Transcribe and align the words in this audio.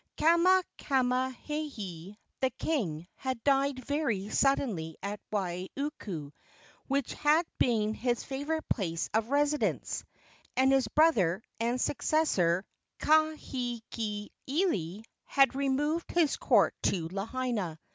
Kamehamehanui, 0.17 2.17
the 2.39 2.49
king, 2.49 3.07
had 3.17 3.43
died 3.43 3.85
very 3.85 4.29
suddenly 4.29 4.97
at 5.03 5.19
Wailuku, 5.31 6.31
which 6.87 7.13
had 7.13 7.45
been 7.59 7.93
his 7.93 8.23
favorite 8.23 8.67
place 8.67 9.11
of 9.13 9.29
residence, 9.29 10.03
and 10.57 10.71
his 10.71 10.87
brother 10.87 11.43
and 11.59 11.79
successor, 11.79 12.65
Kahekili, 12.99 15.03
had 15.25 15.53
removed 15.53 16.09
his 16.09 16.35
court 16.35 16.73
to 16.81 17.07
Lahaina. 17.09 17.77